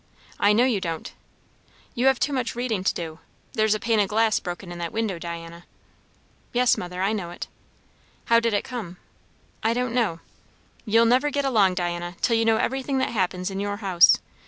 [0.39, 1.13] "I know you don't.
[1.93, 3.19] You have too much readin' to do.
[3.53, 5.63] There's a pane of glass broken in that window, Diana."
[6.53, 7.03] "Yes, mother.
[7.03, 7.45] I know it."
[8.25, 8.97] "How did it come?"
[9.61, 10.19] "I don't know."
[10.87, 14.17] "You'll never get along, Diana, till you know everything that happens in your house.